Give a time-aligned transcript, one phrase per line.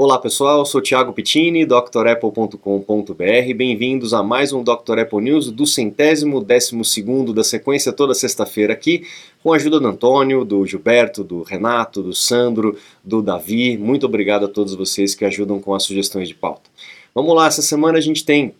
[0.00, 2.54] Olá pessoal, sou Thiago Pittini, drapple.com.br.
[3.56, 5.00] Bem-vindos a mais um Dr.
[5.00, 9.02] Apple News do centésimo décimo segundo da sequência toda sexta-feira aqui,
[9.42, 13.76] com a ajuda do Antônio, do Gilberto, do Renato, do Sandro, do Davi.
[13.76, 16.70] Muito obrigado a todos vocês que ajudam com as sugestões de pauta.
[17.12, 18.54] Vamos lá, essa semana a gente tem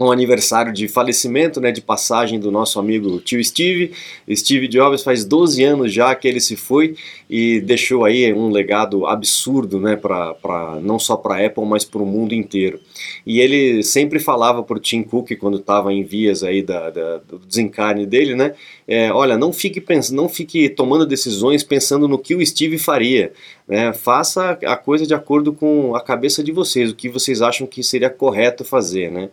[0.00, 3.92] um aniversário de falecimento, né, de passagem do nosso amigo tio Steve.
[4.32, 6.96] Steve Jobs faz 12 anos já que ele se foi
[7.30, 11.84] e deixou aí um legado absurdo, né, pra, pra, não só para a Apple, mas
[11.84, 12.80] para o mundo inteiro.
[13.24, 17.18] E ele sempre falava para o Tim Cook, quando estava em vias aí da, da,
[17.18, 18.54] do desencarne dele, né,
[18.86, 23.32] é, olha, não fique, pensando, não fique tomando decisões pensando no que o Steve faria,
[23.66, 27.66] né, faça a coisa de acordo com a cabeça de vocês, o que vocês acham
[27.66, 29.30] que seria correto fazer, né.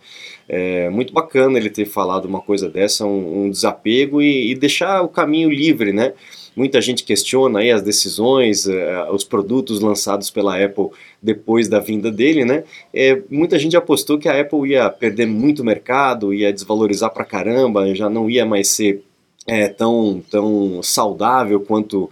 [0.47, 5.01] É muito bacana ele ter falado uma coisa dessa, um, um desapego e, e, deixar
[5.01, 6.13] o caminho livre, né?
[6.53, 10.89] Muita gente questiona aí as decisões, uh, os produtos lançados pela Apple
[11.21, 12.65] depois da vinda dele, né?
[12.93, 17.95] É, muita gente apostou que a Apple ia perder muito mercado, ia desvalorizar pra caramba,
[17.95, 19.01] já não ia mais ser
[19.47, 22.11] é, tão, tão saudável quanto é,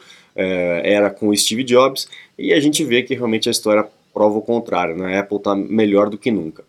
[0.84, 4.42] era com o Steve Jobs, e a gente vê que realmente a história prova o
[4.42, 5.18] contrário, né?
[5.18, 6.64] A Apple está melhor do que nunca.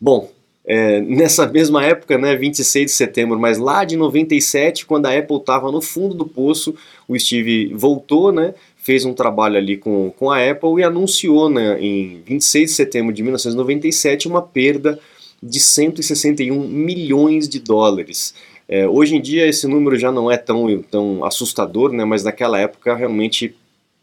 [0.00, 0.30] Bom,
[0.64, 5.36] é, nessa mesma época, né, 26 de setembro, mas lá de 97, quando a Apple
[5.36, 6.74] estava no fundo do poço,
[7.08, 11.80] o Steve voltou, né, fez um trabalho ali com, com a Apple e anunciou né,
[11.80, 14.98] em 26 de setembro de 1997 uma perda
[15.42, 18.34] de 161 milhões de dólares.
[18.72, 22.56] É, hoje em dia esse número já não é tão, tão assustador, né, mas naquela
[22.56, 23.52] época realmente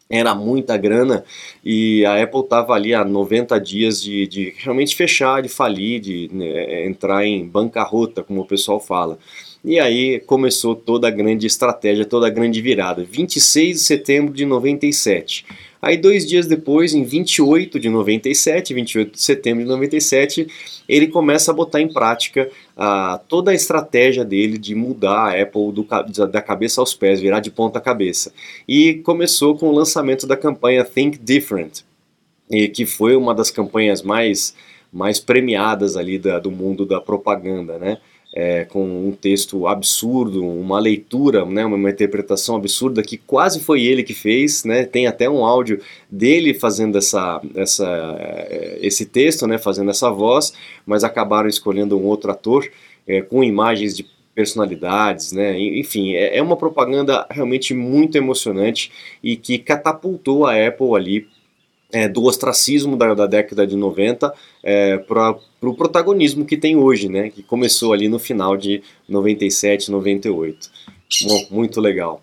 [0.09, 1.23] era muita grana
[1.63, 6.29] e a Apple estava ali há 90 dias de, de, realmente fechar, de falir, de
[6.33, 9.17] né, entrar em bancarrota, como o pessoal fala.
[9.63, 13.05] E aí começou toda a grande estratégia, toda a grande virada.
[13.05, 15.45] 26 de setembro de 97.
[15.87, 20.45] Aí dois dias depois, em 28 de 97, 28 de setembro de 97,
[20.85, 25.71] ele começa a botar em prática uh, toda a estratégia dele de mudar a Apple
[25.71, 25.87] do,
[26.27, 28.33] da cabeça aos pés, virar de ponta cabeça.
[28.67, 31.83] E começou com o lançamento da campanha Think Different,
[32.51, 34.53] e que foi uma das campanhas mais,
[34.91, 37.97] mais premiadas ali da, do mundo da propaganda, né?
[38.39, 44.03] É, com um texto absurdo, uma leitura, né, uma interpretação absurda que quase foi ele
[44.03, 49.57] que fez, né, tem até um áudio dele fazendo essa, essa, é, esse texto, né,
[49.57, 50.53] fazendo essa voz,
[50.85, 52.69] mas acabaram escolhendo um outro ator
[53.07, 54.05] é, com imagens de
[54.35, 55.59] personalidades, né?
[55.59, 58.91] Enfim, é, é uma propaganda realmente muito emocionante
[59.23, 61.27] e que catapultou a Apple ali
[61.91, 64.33] é, do ostracismo da, da, década de 90
[64.63, 68.81] é, para o pro protagonismo que tem hoje, né, que começou ali no final de
[69.07, 70.69] 97, 98.
[71.25, 72.21] Bom, muito legal.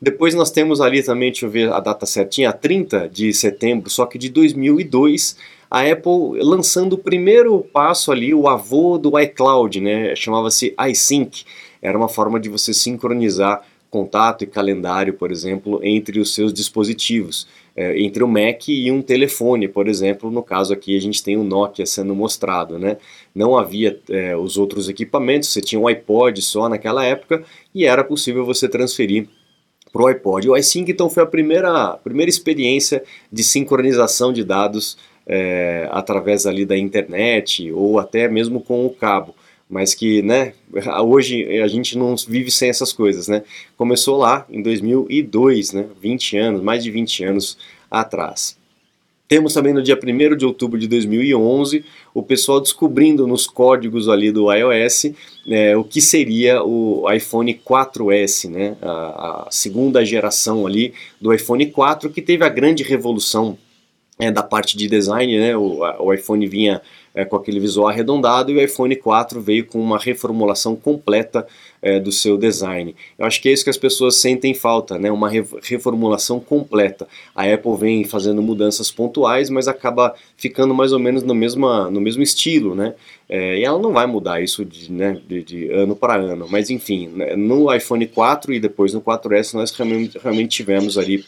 [0.00, 4.04] Depois nós temos ali também, deixa eu ver a data certinha, 30 de setembro, só
[4.04, 5.36] que de 2002,
[5.70, 11.44] a Apple lançando o primeiro passo ali, o avô do iCloud, né, chamava-se iSync.
[11.80, 13.62] Era uma forma de você sincronizar
[13.92, 19.02] contato e calendário, por exemplo, entre os seus dispositivos, é, entre o Mac e um
[19.02, 22.96] telefone, por exemplo, no caso aqui a gente tem o Nokia sendo mostrado, né?
[23.34, 27.44] Não havia é, os outros equipamentos, você tinha um iPod só naquela época
[27.74, 29.28] e era possível você transferir
[29.92, 30.48] para o iPod.
[30.48, 36.64] O iSync então foi a primeira, primeira experiência de sincronização de dados é, através ali
[36.64, 39.34] da internet ou até mesmo com o cabo
[39.72, 40.52] mas que, né,
[41.02, 43.42] hoje a gente não vive sem essas coisas, né?
[43.74, 47.56] Começou lá em 2002, né, 20 anos, mais de 20 anos
[47.90, 48.54] atrás.
[49.26, 54.30] Temos também no dia 1 de outubro de 2011 o pessoal descobrindo nos códigos ali
[54.30, 55.06] do iOS
[55.46, 61.64] né, o que seria o iPhone 4S, né, a, a, segunda geração ali do iPhone
[61.64, 63.56] 4 que teve a grande revolução
[64.18, 66.82] é, da parte de design, né, o, o iPhone vinha
[67.14, 71.46] é, com aquele visual arredondado e o iPhone 4 veio com uma reformulação completa
[71.80, 72.94] é, do seu design.
[73.18, 75.10] Eu acho que é isso que as pessoas sentem falta, né?
[75.10, 77.06] uma re reformulação completa.
[77.34, 82.00] A Apple vem fazendo mudanças pontuais, mas acaba ficando mais ou menos no, mesma, no
[82.00, 82.94] mesmo estilo, né?
[83.28, 86.68] É, e ela não vai mudar isso de, né, de, de ano para ano, mas
[86.68, 91.24] enfim, né, no iPhone 4 e depois no 4S nós realmente, realmente tivemos ali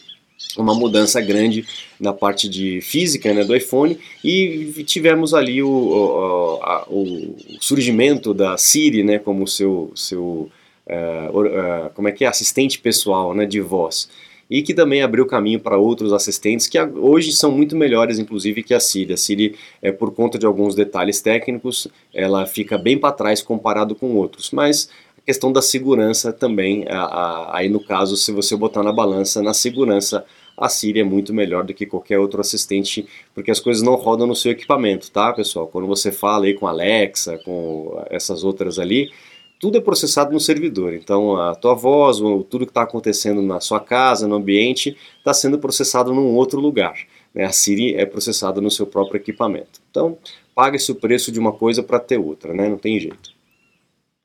[0.57, 1.65] uma mudança grande
[1.99, 8.33] na parte de física né, do iPhone e tivemos ali o, o, a, o surgimento
[8.33, 10.49] da Siri né, como seu, seu
[10.87, 12.27] uh, uh, como é que é?
[12.27, 14.09] Assistente pessoal né, de voz.
[14.47, 18.75] E que também abriu caminho para outros assistentes que hoje são muito melhores, inclusive, que
[18.75, 19.13] a Siri.
[19.13, 23.95] A Siri, é, por conta de alguns detalhes técnicos, ela fica bem para trás comparado
[23.95, 24.87] com outros, mas
[25.25, 29.53] questão da segurança também, a, a, aí no caso, se você botar na balança, na
[29.53, 30.23] segurança,
[30.55, 34.27] a Siri é muito melhor do que qualquer outro assistente, porque as coisas não rodam
[34.27, 35.67] no seu equipamento, tá, pessoal?
[35.67, 39.09] Quando você fala aí com Alexa, com essas outras ali,
[39.59, 40.93] tudo é processado no servidor.
[40.93, 42.17] Então, a tua voz,
[42.49, 46.95] tudo que está acontecendo na sua casa, no ambiente, está sendo processado num outro lugar.
[47.33, 47.45] Né?
[47.45, 49.81] A Siri é processada no seu próprio equipamento.
[49.89, 50.17] Então,
[50.53, 52.69] paga-se o preço de uma coisa para ter outra, né?
[52.69, 53.35] não tem jeito.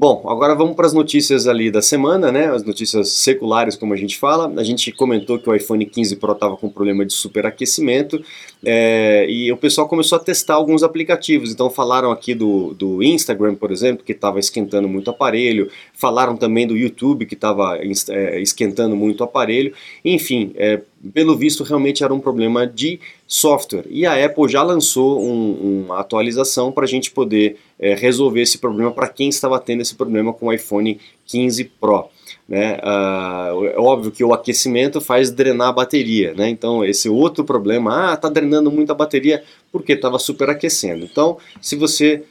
[0.00, 2.46] Bom, agora vamos para as notícias ali da semana, né?
[2.46, 4.48] As notícias seculares, como a gente fala.
[4.56, 8.22] A gente comentou que o iPhone 15 Pro estava com problema de superaquecimento
[8.64, 11.50] é, e o pessoal começou a testar alguns aplicativos.
[11.50, 15.68] Então falaram aqui do, do Instagram, por exemplo, que estava esquentando muito o aparelho.
[15.92, 19.72] Falaram também do YouTube, que estava é, esquentando muito o aparelho.
[20.04, 20.80] Enfim, é,
[21.12, 23.84] pelo visto, realmente era um problema de software.
[23.90, 28.56] E a Apple já lançou um, uma atualização para a gente poder é, resolver esse
[28.56, 32.08] problema para quem estava tendo esse problema com o iPhone 15 Pro.
[32.48, 32.78] Né?
[32.78, 36.48] Uh, é óbvio que o aquecimento faz drenar a bateria, né?
[36.48, 41.04] então esse outro problema, ah, está drenando muito a bateria porque estava superaquecendo.
[41.04, 42.22] Então, se você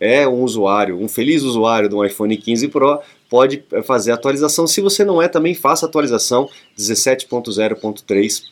[0.00, 2.98] é um usuário, um feliz usuário do iPhone 15 Pro,
[3.28, 4.66] pode fazer a atualização.
[4.66, 8.42] Se você não é, também faça atualização 17.0.3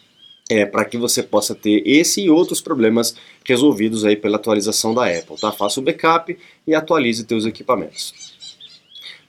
[0.49, 3.15] é, para que você possa ter esse e outros problemas
[3.45, 5.53] resolvidos aí pela atualização da Apple, tá?
[5.53, 6.37] Faça o backup
[6.67, 8.37] e atualize seus equipamentos.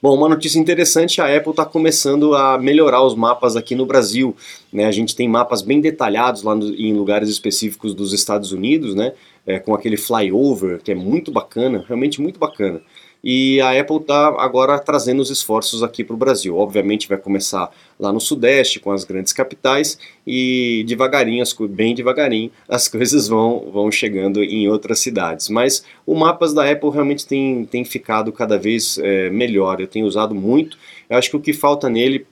[0.02, 4.34] Bom, uma notícia interessante, a Apple está começando a melhorar os mapas aqui no Brasil.
[4.72, 4.86] Né?
[4.86, 9.12] A gente tem mapas bem detalhados lá no, em lugares específicos dos Estados Unidos, né?
[9.46, 12.80] É, com aquele flyover, que é muito bacana, realmente muito bacana
[13.22, 16.56] e a Apple está agora trazendo os esforços aqui para o Brasil.
[16.56, 22.88] Obviamente vai começar lá no Sudeste, com as grandes capitais, e devagarinho, bem devagarinho, as
[22.88, 25.48] coisas vão, vão chegando em outras cidades.
[25.48, 30.06] Mas o mapas da Apple realmente tem, tem ficado cada vez é, melhor, eu tenho
[30.06, 30.78] usado muito.
[31.08, 32.26] Eu acho que o que falta nele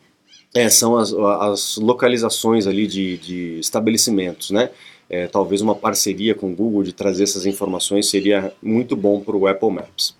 [0.54, 4.70] é, são as, as localizações ali de, de estabelecimentos, né?
[5.10, 9.34] É, talvez uma parceria com o Google de trazer essas informações seria muito bom para
[9.34, 10.14] o Apple Maps.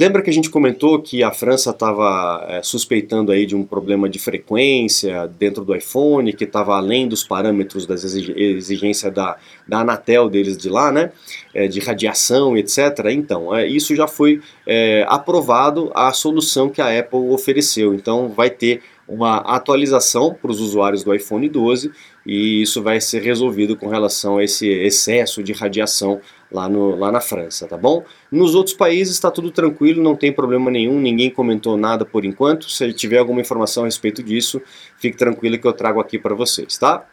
[0.00, 4.08] Lembra que a gente comentou que a França estava é, suspeitando aí de um problema
[4.08, 9.36] de frequência dentro do iPhone, que estava além dos parâmetros das exigências da,
[9.68, 11.12] da Anatel deles de lá, né?
[11.52, 12.78] É, de radiação, etc.
[13.10, 17.92] Então, é, isso já foi é, aprovado a solução que a Apple ofereceu.
[17.92, 21.90] Então, vai ter uma atualização para os usuários do iPhone 12
[22.24, 26.20] e isso vai ser resolvido com relação a esse excesso de radiação
[26.50, 28.04] lá, no, lá na França, tá bom?
[28.30, 32.70] Nos outros países está tudo tranquilo, não tem problema nenhum, ninguém comentou nada por enquanto.
[32.70, 34.62] Se tiver alguma informação a respeito disso,
[34.96, 37.04] fique tranquilo que eu trago aqui para vocês, tá?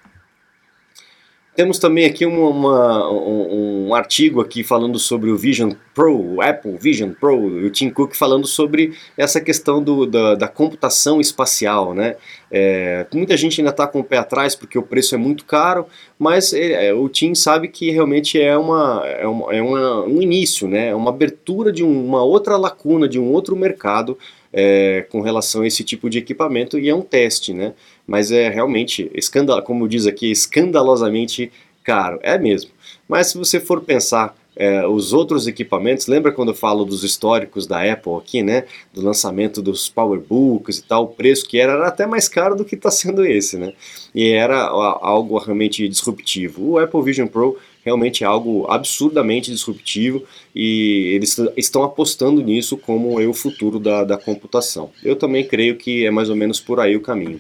[1.58, 6.40] Temos também aqui uma, uma, um, um, artigo aqui falando sobre o Vision Pro, o
[6.40, 11.96] Apple Vision Pro, o Tim Cook falando sobre essa questão do, da, da computação espacial,
[11.96, 12.16] né?
[12.52, 15.88] É, muita gente ainda está com o pé atrás porque o preço é muito caro,
[16.20, 20.22] mas é, é, o Tim sabe que realmente é, uma, é, uma, é uma, um
[20.22, 20.90] início, né?
[20.90, 24.16] É uma abertura de uma outra lacuna, de um outro mercado
[24.60, 27.76] é, com relação a esse tipo de equipamento e é um teste, né?
[28.08, 31.52] mas é realmente, escandal, como diz aqui, escandalosamente
[31.84, 32.20] caro.
[32.24, 32.72] É mesmo.
[33.08, 37.68] Mas se você for pensar é, os outros equipamentos, lembra quando eu falo dos históricos
[37.68, 38.64] da Apple aqui, né?
[38.92, 42.66] Do lançamento dos PowerBooks e tal, o preço que era, era até mais caro do
[42.66, 43.74] que está sendo esse, né?
[44.16, 46.72] E era algo realmente disruptivo.
[46.72, 53.18] O Apple Vision Pro realmente é algo absurdamente disruptivo e eles estão apostando nisso como
[53.18, 54.92] é o futuro da, da computação.
[55.02, 57.40] Eu também creio que é mais ou menos por aí o caminho.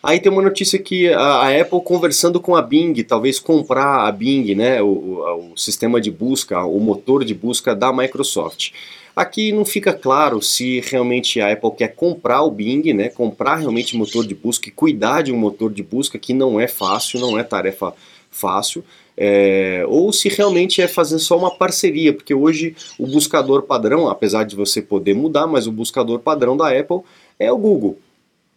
[0.00, 4.54] Aí tem uma notícia que a, Apple conversando com a Bing, talvez comprar a Bing,
[4.54, 8.70] né, o, o, o sistema de busca, o motor de busca da Microsoft.
[9.16, 13.96] Aqui não fica claro se realmente a Apple quer comprar o Bing, né, comprar realmente
[13.96, 17.38] motor de busca e cuidar de um motor de busca que não é fácil, não
[17.38, 17.94] é tarefa
[18.34, 18.84] fácil,
[19.16, 24.44] é, ou se realmente é fazer só uma parceria, porque hoje o buscador padrão, apesar
[24.44, 27.00] de você poder mudar, mas o buscador padrão da Apple
[27.38, 27.96] é o Google.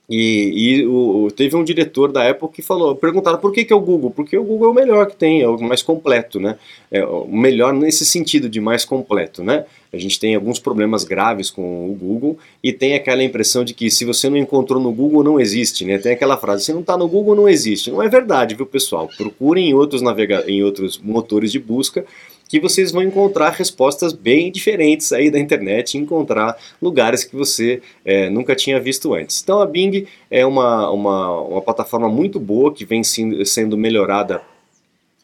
[0.09, 3.75] E, e o, teve um diretor da Apple que falou, perguntaram por que, que é
[3.75, 4.09] o Google?
[4.09, 6.57] Porque o Google é o melhor que tem, é o mais completo, né?
[6.89, 9.65] É o melhor nesse sentido de mais completo, né?
[9.91, 13.91] A gente tem alguns problemas graves com o Google e tem aquela impressão de que
[13.91, 15.97] se você não encontrou no Google não existe, né?
[15.97, 17.91] Tem aquela frase, se não está no Google não existe.
[17.91, 19.09] Não é verdade, viu pessoal?
[19.17, 22.05] Procurem em outros, navega em outros motores de busca
[22.47, 28.29] que vocês vão encontrar respostas bem diferentes aí da internet, encontrar lugares que você é,
[28.29, 29.41] nunca tinha visto antes.
[29.41, 34.41] Então a Bing é uma, uma, uma plataforma muito boa que vem sendo melhorada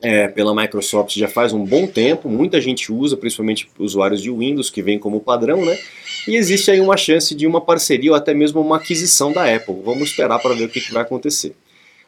[0.03, 4.70] é, pela Microsoft já faz um bom tempo, muita gente usa, principalmente usuários de Windows,
[4.70, 5.80] que vem como padrão, né?
[6.27, 9.75] E existe aí uma chance de uma parceria ou até mesmo uma aquisição da Apple.
[9.84, 11.56] Vamos esperar para ver o que, que vai acontecer.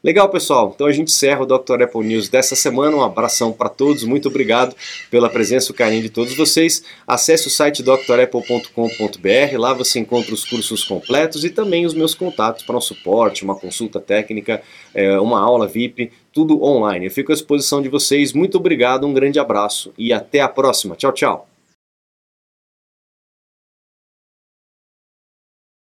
[0.06, 0.72] Legal, pessoal.
[0.76, 1.82] Então a gente encerra o Dr.
[1.82, 2.96] Apple News dessa semana.
[2.96, 4.04] Um abração para todos.
[4.04, 4.76] Muito obrigado
[5.10, 6.84] pela presença e o carinho de todos vocês.
[7.08, 9.58] Acesse o site drapple.com.br.
[9.58, 13.56] Lá você encontra os cursos completos e também os meus contatos para um suporte, uma
[13.56, 14.62] consulta técnica,
[14.94, 17.08] é, uma aula VIP, tudo online.
[17.08, 18.32] Eu fico à disposição de vocês.
[18.32, 20.96] Muito obrigado, um grande abraço e até a próxima.
[20.96, 21.55] Tchau, tchau.